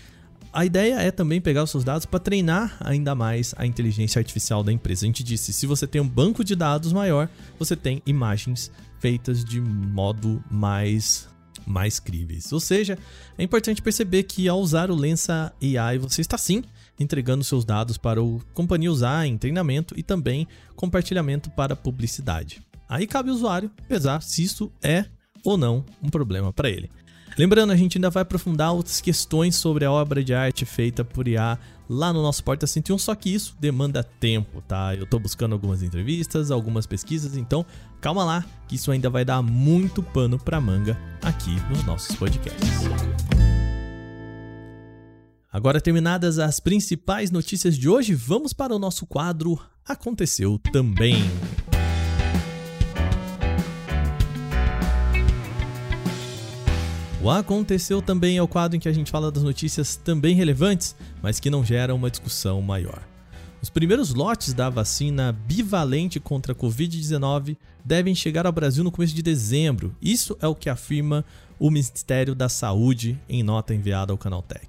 A 0.52 0.66
ideia 0.66 1.00
é 1.00 1.11
também 1.11 1.40
pegar 1.40 1.62
os 1.62 1.71
seus 1.71 1.82
dados 1.82 2.04
para 2.04 2.21
treinar 2.21 2.76
ainda 2.80 3.14
mais 3.14 3.54
a 3.56 3.64
inteligência 3.64 4.18
artificial 4.18 4.62
da 4.62 4.71
empresa. 4.71 5.06
A 5.06 5.09
gente 5.09 5.25
disse, 5.25 5.50
se 5.50 5.66
você 5.66 5.87
tem 5.87 5.99
um 5.99 6.09
banco 6.09 6.44
de 6.44 6.54
dados 6.54 6.92
maior, 6.92 7.26
você 7.59 7.75
tem 7.75 8.02
imagens 8.04 8.71
feitas 9.00 9.42
de 9.42 9.61
modo 9.61 10.44
mais 10.50 11.26
mais 11.64 12.00
críveis. 12.00 12.52
Ou 12.52 12.59
seja, 12.59 12.99
é 13.38 13.42
importante 13.42 13.80
perceber 13.80 14.25
que 14.25 14.49
ao 14.49 14.59
usar 14.61 14.90
o 14.90 14.97
Lensa 14.97 15.52
AI, 15.62 15.97
você 15.97 16.21
está 16.21 16.37
sim 16.37 16.64
entregando 16.99 17.44
seus 17.44 17.64
dados 17.64 17.97
para 17.97 18.23
o 18.23 18.42
companhia 18.52 18.90
usar 18.90 19.26
em 19.26 19.38
treinamento 19.38 19.94
e 19.97 20.02
também 20.02 20.47
compartilhamento 20.75 21.50
para 21.50 21.76
publicidade. 21.76 22.61
Aí 22.88 23.06
cabe 23.06 23.30
ao 23.30 23.37
usuário 23.37 23.71
pesar 23.88 24.23
se 24.23 24.42
isso 24.42 24.73
é 24.82 25.06
ou 25.44 25.56
não 25.56 25.85
um 26.02 26.09
problema 26.09 26.52
para 26.52 26.68
ele. 26.68 26.90
Lembrando, 27.39 27.73
a 27.73 27.77
gente 27.77 27.97
ainda 27.97 28.11
vai 28.11 28.23
aprofundar 28.23 28.73
outras 28.73 29.01
questões 29.01 29.57
sobre 29.57 29.85
a 29.85 29.93
obra 29.93 30.23
de 30.23 30.35
arte 30.35 30.65
feita 30.65 31.05
por 31.05 31.27
IA 31.27 31.59
lá 31.89 32.12
no 32.12 32.23
nosso 32.23 32.45
Porta 32.45 32.67
101, 32.67 32.99
só 32.99 33.15
que 33.15 33.33
isso 33.33 33.57
demanda 33.59 34.03
tempo, 34.03 34.62
tá? 34.62 34.95
Eu 34.95 35.07
tô 35.07 35.19
buscando 35.19 35.53
algumas 35.53 35.83
entrevistas, 35.83 36.51
algumas 36.51 36.87
pesquisas, 36.87 37.37
então 37.37 37.65
calma 38.01 38.25
lá, 38.25 38.45
que 38.69 38.77
isso 38.77 38.91
ainda 38.91 39.09
vai 39.09 39.25
dar 39.25 39.43
muito 39.43 40.03
pano 40.03 40.39
pra 40.39 40.61
manga 40.61 40.99
aqui 41.23 41.55
nos 41.71 41.85
nossos 41.85 42.15
podcasts. 42.17 42.83
Agora 45.51 45.81
terminadas 45.81 46.39
as 46.39 46.61
principais 46.61 47.31
notícias 47.31 47.77
de 47.77 47.89
hoje, 47.89 48.15
vamos 48.15 48.53
para 48.53 48.75
o 48.75 48.79
nosso 48.79 49.07
quadro 49.07 49.59
Aconteceu 49.87 50.59
Também. 50.73 51.23
O 57.25 57.31
Aconteceu 57.31 58.02
também 58.02 58.37
é 58.37 58.43
o 58.43 58.49
quadro 58.49 58.76
em 58.76 58.81
que 58.81 58.88
a 58.88 58.93
gente 58.93 59.09
fala 59.09 59.31
das 59.31 59.45
notícias 59.45 59.95
também 59.95 60.35
relevantes, 60.35 60.97
mas 61.23 61.38
que 61.38 61.50
não 61.50 61.64
geram 61.64 61.95
uma 61.95 62.11
discussão 62.11 62.61
maior. 62.61 63.00
Os 63.62 63.71
primeiros 63.71 64.12
lotes 64.12 64.52
da 64.52 64.69
vacina 64.69 65.31
bivalente 65.31 66.19
contra 66.19 66.52
a 66.52 66.57
Covid-19 66.57 67.57
devem 67.85 68.12
chegar 68.12 68.45
ao 68.45 68.50
Brasil 68.50 68.83
no 68.83 68.91
começo 68.91 69.14
de 69.14 69.23
dezembro. 69.23 69.95
Isso 70.02 70.37
é 70.41 70.49
o 70.49 70.55
que 70.55 70.69
afirma 70.69 71.25
o 71.61 71.71
Ministério 71.71 72.35
da 72.35 72.49
Saúde 72.49 73.17
em 73.29 73.45
nota 73.45 73.73
enviada 73.73 74.12
ao 74.12 74.19
Canaltech. 74.19 74.67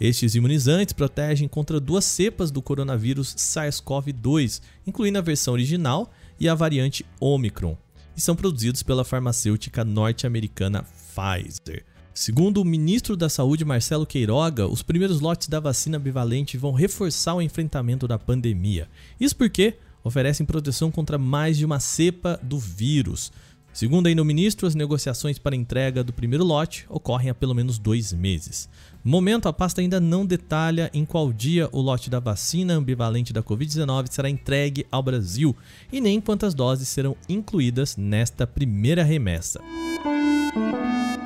Estes 0.00 0.34
imunizantes 0.34 0.94
protegem 0.94 1.48
contra 1.48 1.78
duas 1.78 2.06
cepas 2.06 2.50
do 2.50 2.62
coronavírus 2.62 3.34
SARS-CoV-2, 3.34 4.62
incluindo 4.86 5.18
a 5.18 5.22
versão 5.22 5.52
original 5.52 6.10
e 6.38 6.48
a 6.48 6.54
variante 6.54 7.04
Omicron, 7.20 7.76
e 8.16 8.22
são 8.22 8.34
produzidos 8.34 8.82
pela 8.82 9.04
farmacêutica 9.04 9.84
norte-americana 9.84 10.86
Pfizer. 11.14 11.89
Segundo 12.12 12.60
o 12.60 12.64
ministro 12.64 13.16
da 13.16 13.28
Saúde 13.28 13.64
Marcelo 13.64 14.04
Queiroga, 14.04 14.66
os 14.66 14.82
primeiros 14.82 15.20
lotes 15.20 15.48
da 15.48 15.60
vacina 15.60 15.98
bivalente 15.98 16.58
vão 16.58 16.72
reforçar 16.72 17.34
o 17.34 17.42
enfrentamento 17.42 18.08
da 18.08 18.18
pandemia. 18.18 18.88
Isso 19.18 19.36
porque 19.36 19.76
oferecem 20.02 20.44
proteção 20.44 20.90
contra 20.90 21.16
mais 21.16 21.56
de 21.56 21.64
uma 21.64 21.78
cepa 21.78 22.38
do 22.42 22.58
vírus. 22.58 23.32
Segundo 23.72 24.08
ainda 24.08 24.20
o 24.20 24.24
ministro, 24.24 24.66
as 24.66 24.74
negociações 24.74 25.38
para 25.38 25.54
entrega 25.54 26.02
do 26.02 26.12
primeiro 26.12 26.44
lote 26.44 26.84
ocorrem 26.88 27.30
há 27.30 27.34
pelo 27.34 27.54
menos 27.54 27.78
dois 27.78 28.12
meses. 28.12 28.68
No 29.04 29.12
momento, 29.12 29.46
a 29.46 29.52
pasta 29.52 29.80
ainda 29.80 30.00
não 30.00 30.26
detalha 30.26 30.90
em 30.92 31.04
qual 31.04 31.32
dia 31.32 31.68
o 31.70 31.80
lote 31.80 32.10
da 32.10 32.18
vacina 32.18 32.74
ambivalente 32.74 33.32
da 33.32 33.42
Covid-19 33.42 34.08
será 34.10 34.28
entregue 34.28 34.84
ao 34.90 35.02
Brasil 35.02 35.56
e 35.92 36.00
nem 36.00 36.20
quantas 36.20 36.52
doses 36.52 36.88
serão 36.88 37.16
incluídas 37.28 37.96
nesta 37.96 38.44
primeira 38.46 39.04
remessa. 39.04 39.60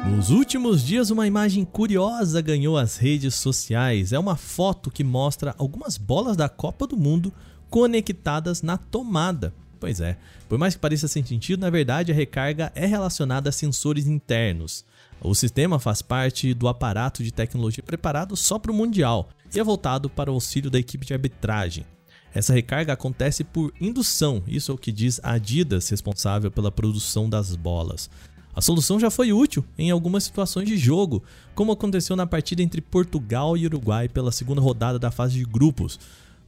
Nos 0.06 0.28
últimos 0.30 0.84
dias, 0.84 1.10
uma 1.10 1.26
imagem 1.26 1.64
curiosa 1.64 2.42
ganhou 2.42 2.76
as 2.76 2.98
redes 2.98 3.34
sociais. 3.34 4.12
É 4.12 4.18
uma 4.18 4.36
foto 4.36 4.90
que 4.90 5.02
mostra 5.02 5.54
algumas 5.56 5.96
bolas 5.96 6.36
da 6.36 6.48
Copa 6.48 6.86
do 6.86 6.96
Mundo 6.96 7.32
conectadas 7.70 8.60
na 8.60 8.76
tomada. 8.76 9.52
Pois 9.80 10.00
é, 10.00 10.18
por 10.48 10.58
mais 10.58 10.74
que 10.74 10.80
pareça 10.80 11.08
sem 11.08 11.24
sentido, 11.24 11.60
na 11.60 11.70
verdade 11.70 12.12
a 12.12 12.14
recarga 12.14 12.70
é 12.74 12.86
relacionada 12.86 13.48
a 13.48 13.52
sensores 13.52 14.06
internos. 14.06 14.84
O 15.20 15.34
sistema 15.34 15.78
faz 15.78 16.02
parte 16.02 16.52
do 16.52 16.68
aparato 16.68 17.24
de 17.24 17.32
tecnologia 17.32 17.82
preparado 17.82 18.36
só 18.36 18.58
para 18.58 18.72
o 18.72 18.74
Mundial 18.74 19.30
e 19.54 19.58
é 19.58 19.64
voltado 19.64 20.10
para 20.10 20.30
o 20.30 20.34
auxílio 20.34 20.70
da 20.70 20.78
equipe 20.78 21.06
de 21.06 21.14
arbitragem. 21.14 21.86
Essa 22.34 22.52
recarga 22.52 22.92
acontece 22.92 23.42
por 23.42 23.72
indução, 23.80 24.42
isso 24.46 24.70
é 24.70 24.74
o 24.74 24.78
que 24.78 24.90
diz 24.90 25.20
a 25.22 25.32
Adidas, 25.32 25.88
responsável 25.88 26.50
pela 26.50 26.70
produção 26.70 27.28
das 27.30 27.54
bolas. 27.54 28.10
A 28.56 28.60
solução 28.60 29.00
já 29.00 29.10
foi 29.10 29.32
útil 29.32 29.64
em 29.76 29.90
algumas 29.90 30.22
situações 30.22 30.68
de 30.68 30.76
jogo, 30.76 31.22
como 31.54 31.72
aconteceu 31.72 32.14
na 32.14 32.26
partida 32.26 32.62
entre 32.62 32.80
Portugal 32.80 33.56
e 33.56 33.66
Uruguai 33.66 34.08
pela 34.08 34.30
segunda 34.30 34.60
rodada 34.60 34.98
da 34.98 35.10
fase 35.10 35.34
de 35.34 35.44
grupos. 35.44 35.98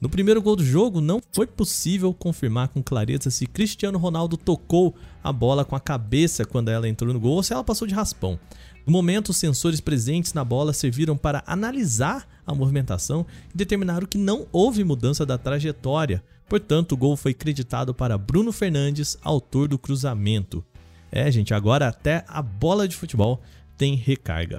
No 0.00 0.08
primeiro 0.08 0.40
gol 0.40 0.54
do 0.54 0.64
jogo, 0.64 1.00
não 1.00 1.20
foi 1.32 1.46
possível 1.46 2.12
confirmar 2.14 2.68
com 2.68 2.82
clareza 2.82 3.30
se 3.30 3.46
Cristiano 3.46 3.98
Ronaldo 3.98 4.36
tocou 4.36 4.94
a 5.24 5.32
bola 5.32 5.64
com 5.64 5.74
a 5.74 5.80
cabeça 5.80 6.44
quando 6.44 6.68
ela 6.68 6.88
entrou 6.88 7.12
no 7.12 7.18
gol 7.18 7.36
ou 7.36 7.42
se 7.42 7.52
ela 7.52 7.64
passou 7.64 7.88
de 7.88 7.94
raspão. 7.94 8.38
No 8.86 8.92
momento, 8.92 9.30
os 9.30 9.38
sensores 9.38 9.80
presentes 9.80 10.32
na 10.32 10.44
bola 10.44 10.72
serviram 10.72 11.16
para 11.16 11.42
analisar 11.44 12.28
a 12.46 12.54
movimentação 12.54 13.26
e 13.52 13.56
determinaram 13.56 14.06
que 14.06 14.18
não 14.18 14.46
houve 14.52 14.84
mudança 14.84 15.26
da 15.26 15.36
trajetória. 15.36 16.22
Portanto, 16.48 16.92
o 16.92 16.96
gol 16.96 17.16
foi 17.16 17.34
creditado 17.34 17.92
para 17.92 18.16
Bruno 18.16 18.52
Fernandes, 18.52 19.18
autor 19.22 19.66
do 19.66 19.78
cruzamento. 19.78 20.64
É, 21.16 21.32
gente, 21.32 21.54
agora 21.54 21.88
até 21.88 22.26
a 22.28 22.42
bola 22.42 22.86
de 22.86 22.94
futebol 22.94 23.40
tem 23.78 23.94
recarga. 23.94 24.58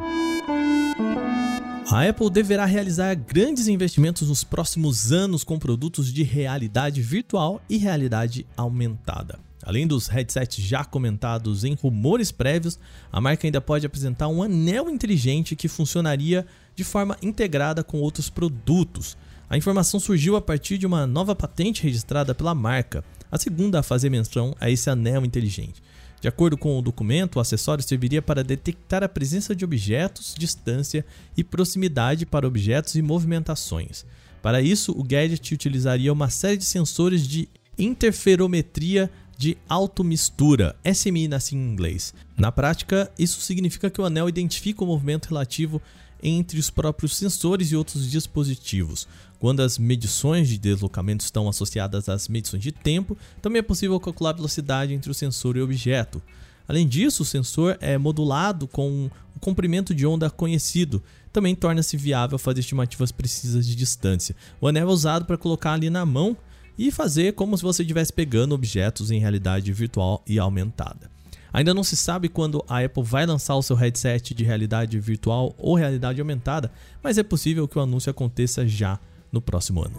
A 1.91 2.09
Apple 2.09 2.31
deverá 2.31 2.65
realizar 2.65 3.13
grandes 3.13 3.67
investimentos 3.67 4.27
nos 4.27 4.43
próximos 4.43 5.11
anos 5.11 5.43
com 5.43 5.59
produtos 5.59 6.11
de 6.11 6.23
realidade 6.23 6.99
virtual 6.99 7.61
e 7.69 7.77
realidade 7.77 8.43
aumentada. 8.57 9.37
Além 9.61 9.85
dos 9.85 10.07
headsets 10.07 10.57
já 10.57 10.83
comentados 10.83 11.63
em 11.63 11.75
rumores 11.75 12.31
prévios, 12.31 12.79
a 13.11 13.21
marca 13.21 13.45
ainda 13.45 13.61
pode 13.61 13.85
apresentar 13.85 14.27
um 14.27 14.41
anel 14.41 14.89
inteligente 14.89 15.55
que 15.55 15.67
funcionaria 15.67 16.43
de 16.75 16.83
forma 16.83 17.15
integrada 17.21 17.83
com 17.83 17.99
outros 17.99 18.31
produtos. 18.31 19.15
A 19.47 19.55
informação 19.55 19.99
surgiu 19.99 20.35
a 20.35 20.41
partir 20.41 20.79
de 20.79 20.87
uma 20.87 21.05
nova 21.05 21.35
patente 21.35 21.83
registrada 21.83 22.33
pela 22.33 22.55
marca, 22.55 23.03
a 23.31 23.37
segunda 23.37 23.81
a 23.81 23.83
fazer 23.83 24.09
menção 24.09 24.55
a 24.59 24.71
esse 24.71 24.89
anel 24.89 25.23
inteligente. 25.23 25.85
De 26.19 26.27
acordo 26.27 26.57
com 26.57 26.77
o 26.77 26.81
documento, 26.81 27.35
o 27.35 27.39
acessório 27.39 27.83
serviria 27.83 28.21
para 28.21 28.43
detectar 28.43 29.03
a 29.03 29.09
presença 29.09 29.55
de 29.55 29.63
objetos, 29.63 30.33
distância 30.37 31.05
e 31.35 31.43
proximidade 31.43 32.25
para 32.25 32.47
objetos 32.47 32.95
e 32.95 33.01
movimentações. 33.01 34.05
Para 34.41 34.61
isso, 34.61 34.91
o 34.97 35.03
gadget 35.03 35.53
utilizaria 35.53 36.11
uma 36.11 36.29
série 36.29 36.57
de 36.57 36.65
sensores 36.65 37.27
de 37.27 37.47
interferometria 37.77 39.09
de 39.37 39.55
automistura, 39.69 40.75
SMI 40.83 41.27
nasce 41.27 41.55
em 41.55 41.59
inglês. 41.59 42.13
Na 42.35 42.51
prática, 42.51 43.11
isso 43.19 43.39
significa 43.41 43.89
que 43.89 44.01
o 44.01 44.05
anel 44.05 44.27
identifica 44.27 44.83
o 44.83 44.87
movimento 44.87 45.27
relativo 45.27 45.79
entre 46.21 46.59
os 46.59 46.69
próprios 46.69 47.15
sensores 47.15 47.71
e 47.71 47.75
outros 47.75 48.09
dispositivos. 48.09 49.07
Quando 49.39 49.61
as 49.61 49.77
medições 49.77 50.49
de 50.49 50.57
deslocamento 50.57 51.23
estão 51.23 51.47
associadas 51.47 52.09
às 52.09 52.27
medições 52.27 52.63
de 52.63 52.71
tempo, 52.71 53.17
também 53.41 53.59
é 53.59 53.63
possível 53.63 53.99
calcular 53.99 54.31
a 54.31 54.33
velocidade 54.33 54.93
entre 54.93 55.11
o 55.11 55.13
sensor 55.13 55.55
e 55.55 55.61
o 55.61 55.63
objeto. 55.63 56.21
Além 56.67 56.87
disso, 56.87 57.23
o 57.23 57.25
sensor 57.25 57.77
é 57.79 57.97
modulado 57.97 58.67
com 58.67 59.09
o 59.35 59.39
comprimento 59.39 59.95
de 59.95 60.05
onda 60.05 60.29
conhecido. 60.29 61.01
Também 61.31 61.55
torna-se 61.55 61.95
viável 61.95 62.37
fazer 62.37 62.59
estimativas 62.59 63.11
precisas 63.11 63.65
de 63.65 63.75
distância. 63.75 64.35
O 64.59 64.67
anel 64.67 64.89
é 64.89 64.91
usado 64.91 65.25
para 65.25 65.37
colocar 65.37 65.73
ali 65.73 65.89
na 65.89 66.05
mão 66.05 66.35
e 66.77 66.91
fazer 66.91 67.33
como 67.33 67.57
se 67.57 67.63
você 67.63 67.83
estivesse 67.83 68.11
pegando 68.11 68.53
objetos 68.53 69.11
em 69.11 69.19
realidade 69.19 69.71
virtual 69.71 70.23
e 70.27 70.37
aumentada. 70.37 71.09
Ainda 71.51 71.73
não 71.73 71.83
se 71.83 71.95
sabe 71.95 72.29
quando 72.29 72.63
a 72.67 72.83
Apple 72.83 73.03
vai 73.03 73.25
lançar 73.25 73.55
o 73.55 73.61
seu 73.61 73.75
headset 73.75 74.33
de 74.33 74.43
realidade 74.43 74.99
virtual 74.99 75.53
ou 75.57 75.75
realidade 75.75 76.19
aumentada, 76.19 76.71
mas 77.01 77.17
é 77.17 77.23
possível 77.23 77.67
que 77.67 77.77
o 77.77 77.81
anúncio 77.81 78.09
aconteça 78.09 78.67
já 78.67 78.99
no 79.31 79.41
próximo 79.41 79.83
ano. 79.83 79.95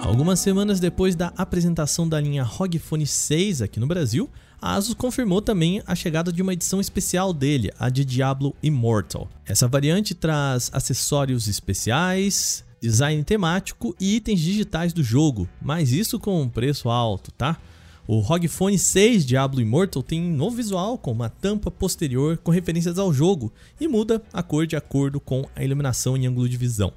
Algumas 0.00 0.38
semanas 0.40 0.80
depois 0.80 1.16
da 1.16 1.32
apresentação 1.36 2.06
da 2.06 2.20
linha 2.20 2.42
ROG 2.42 2.78
Phone 2.78 3.06
6 3.06 3.62
aqui 3.62 3.80
no 3.80 3.86
Brasil, 3.86 4.28
a 4.60 4.74
Asus 4.74 4.94
confirmou 4.94 5.40
também 5.40 5.82
a 5.86 5.94
chegada 5.94 6.32
de 6.32 6.42
uma 6.42 6.52
edição 6.52 6.80
especial 6.80 7.32
dele, 7.32 7.70
a 7.78 7.88
de 7.88 8.04
Diablo 8.04 8.54
Immortal. 8.62 9.28
Essa 9.46 9.66
variante 9.66 10.14
traz 10.14 10.70
acessórios 10.74 11.48
especiais, 11.48 12.64
design 12.80 13.24
temático 13.24 13.96
e 13.98 14.16
itens 14.16 14.40
digitais 14.40 14.92
do 14.92 15.02
jogo, 15.02 15.48
mas 15.60 15.90
isso 15.90 16.20
com 16.20 16.42
um 16.42 16.48
preço 16.48 16.90
alto, 16.90 17.30
tá? 17.32 17.58
O 18.06 18.18
ROG 18.18 18.46
Phone 18.48 18.78
6 18.78 19.24
Diablo 19.24 19.62
Immortal 19.62 20.02
tem 20.02 20.20
um 20.20 20.36
novo 20.36 20.56
visual 20.56 20.98
com 20.98 21.10
uma 21.10 21.30
tampa 21.30 21.70
posterior 21.70 22.36
com 22.36 22.50
referências 22.50 22.98
ao 22.98 23.14
jogo 23.14 23.50
e 23.80 23.88
muda 23.88 24.22
a 24.30 24.42
cor 24.42 24.66
de 24.66 24.76
acordo 24.76 25.18
com 25.18 25.48
a 25.56 25.64
iluminação 25.64 26.14
em 26.14 26.26
ângulo 26.26 26.46
de 26.46 26.58
visão. 26.58 26.92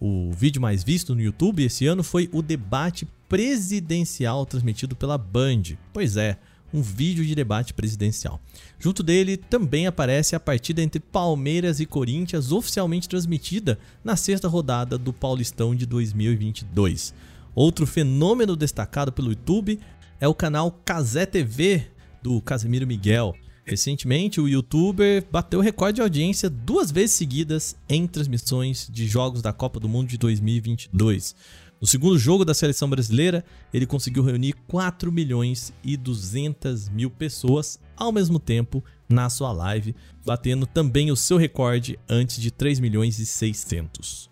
O 0.00 0.32
vídeo 0.32 0.60
mais 0.60 0.82
visto 0.82 1.14
no 1.14 1.20
YouTube 1.20 1.62
esse 1.62 1.86
ano 1.86 2.02
foi 2.02 2.28
o 2.32 2.42
debate 2.42 3.06
presidencial 3.28 4.44
transmitido 4.44 4.96
pela 4.96 5.16
Band. 5.16 5.62
Pois 5.92 6.16
é, 6.16 6.36
um 6.72 6.82
vídeo 6.82 7.24
de 7.24 7.34
debate 7.34 7.74
presidencial. 7.74 8.40
Junto 8.78 9.02
dele 9.02 9.36
também 9.36 9.86
aparece 9.86 10.36
a 10.36 10.40
partida 10.40 10.82
entre 10.82 11.00
Palmeiras 11.00 11.80
e 11.80 11.86
Corinthians, 11.86 12.52
oficialmente 12.52 13.08
transmitida 13.08 13.78
na 14.04 14.16
sexta 14.16 14.48
rodada 14.48 14.96
do 14.96 15.12
Paulistão 15.12 15.74
de 15.74 15.86
2022. 15.86 17.12
Outro 17.54 17.86
fenômeno 17.86 18.56
destacado 18.56 19.12
pelo 19.12 19.30
YouTube 19.30 19.80
é 20.20 20.28
o 20.28 20.34
canal 20.34 20.70
Casé 20.84 21.26
TV 21.26 21.86
do 22.22 22.40
Casemiro 22.40 22.86
Miguel. 22.86 23.34
Recentemente, 23.64 24.40
o 24.40 24.48
youtuber 24.48 25.24
bateu 25.30 25.60
recorde 25.60 25.96
de 25.96 26.02
audiência 26.02 26.50
duas 26.50 26.90
vezes 26.90 27.16
seguidas 27.16 27.76
em 27.88 28.06
transmissões 28.06 28.88
de 28.90 29.06
jogos 29.06 29.42
da 29.42 29.52
Copa 29.52 29.78
do 29.78 29.88
Mundo 29.88 30.08
de 30.08 30.18
2022. 30.18 31.34
No 31.80 31.86
segundo 31.86 32.18
jogo 32.18 32.44
da 32.44 32.52
seleção 32.52 32.90
brasileira, 32.90 33.42
ele 33.72 33.86
conseguiu 33.86 34.22
reunir 34.22 34.52
4 34.68 35.10
milhões 35.10 35.72
e 35.82 35.96
200 35.96 36.90
mil 36.90 37.08
pessoas 37.08 37.80
ao 37.96 38.12
mesmo 38.12 38.38
tempo 38.38 38.84
na 39.08 39.30
sua 39.30 39.50
live, 39.50 39.96
batendo 40.22 40.66
também 40.66 41.10
o 41.10 41.16
seu 41.16 41.38
recorde 41.38 41.98
antes 42.06 42.38
de 42.38 42.50
3 42.50 42.80
milhões 42.80 43.18
e 43.18 43.24
600. 43.24 44.28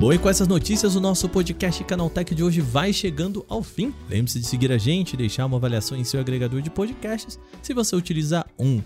Bom, 0.00 0.12
e 0.12 0.18
com 0.18 0.28
essas 0.28 0.48
notícias, 0.48 0.96
o 0.96 1.00
nosso 1.00 1.28
podcast 1.28 1.82
Canaltech 1.84 2.34
de 2.34 2.42
hoje 2.42 2.60
vai 2.60 2.92
chegando 2.92 3.46
ao 3.48 3.62
fim. 3.62 3.94
Lembre-se 4.10 4.40
de 4.40 4.46
seguir 4.46 4.72
a 4.72 4.78
gente 4.78 5.12
e 5.12 5.16
deixar 5.16 5.46
uma 5.46 5.58
avaliação 5.58 5.96
em 5.96 6.02
seu 6.02 6.18
agregador 6.18 6.60
de 6.60 6.70
podcasts 6.70 7.38
se 7.62 7.72
você 7.72 7.94
utilizar 7.94 8.44
um. 8.58 8.82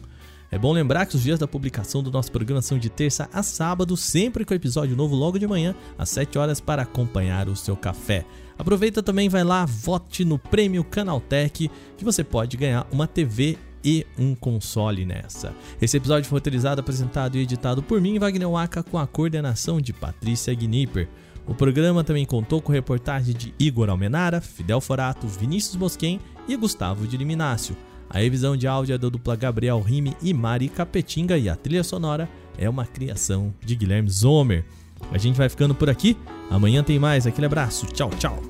É 0.50 0.58
bom 0.58 0.72
lembrar 0.72 1.04
que 1.04 1.14
os 1.14 1.22
dias 1.22 1.38
da 1.38 1.46
publicação 1.46 2.02
do 2.02 2.10
nosso 2.10 2.32
programa 2.32 2.62
são 2.62 2.78
de 2.78 2.88
terça 2.88 3.28
a 3.32 3.42
sábado, 3.42 3.96
sempre 3.98 4.46
com 4.46 4.54
episódio 4.54 4.96
novo 4.96 5.14
logo 5.14 5.38
de 5.38 5.46
manhã, 5.46 5.74
às 5.98 6.08
7 6.08 6.38
horas, 6.38 6.58
para 6.58 6.82
acompanhar 6.82 7.48
o 7.48 7.56
seu 7.56 7.76
café. 7.76 8.24
Aproveita 8.58 9.02
também, 9.02 9.28
vai 9.28 9.44
lá, 9.44 9.66
vote 9.66 10.24
no 10.24 10.38
Prêmio 10.38 10.82
Canaltech, 10.82 11.70
que 11.96 12.04
você 12.04 12.24
pode 12.24 12.56
ganhar 12.56 12.86
uma 12.90 13.06
TV 13.06 13.58
e 13.84 14.06
um 14.18 14.34
console 14.34 15.04
nessa. 15.04 15.54
Esse 15.80 15.98
episódio 15.98 16.28
foi 16.28 16.38
roteirizado, 16.38 16.80
apresentado 16.80 17.36
e 17.36 17.42
editado 17.42 17.82
por 17.82 18.00
mim, 18.00 18.18
Wagner 18.18 18.48
Waka, 18.48 18.82
com 18.82 18.98
a 18.98 19.06
coordenação 19.06 19.80
de 19.80 19.92
Patrícia 19.92 20.54
Gnipper. 20.54 21.08
O 21.46 21.54
programa 21.54 22.02
também 22.02 22.24
contou 22.24 22.60
com 22.60 22.72
reportagem 22.72 23.34
de 23.34 23.54
Igor 23.58 23.90
Almenara, 23.90 24.40
Fidel 24.40 24.80
Forato, 24.80 25.26
Vinícius 25.26 25.76
Bosquen 25.76 26.20
e 26.48 26.56
Gustavo 26.56 27.06
de 27.06 27.18
Liminácio. 27.18 27.76
A 28.10 28.18
revisão 28.18 28.56
de 28.56 28.66
áudio 28.66 28.94
é 28.94 28.98
da 28.98 29.08
dupla 29.08 29.36
Gabriel 29.36 29.80
Rime 29.80 30.16
e 30.22 30.32
Mari 30.32 30.68
Capetinga 30.68 31.36
e 31.36 31.48
a 31.48 31.56
trilha 31.56 31.84
sonora 31.84 32.28
é 32.56 32.68
uma 32.68 32.86
criação 32.86 33.54
de 33.64 33.74
Guilherme 33.74 34.08
Zomer. 34.08 34.64
A 35.12 35.18
gente 35.18 35.36
vai 35.36 35.48
ficando 35.48 35.74
por 35.74 35.88
aqui. 35.88 36.16
Amanhã 36.50 36.82
tem 36.82 36.98
mais. 36.98 37.26
Aquele 37.26 37.46
abraço. 37.46 37.86
Tchau, 37.86 38.10
tchau. 38.18 38.47